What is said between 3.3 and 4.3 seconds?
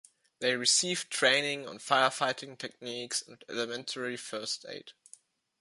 elementary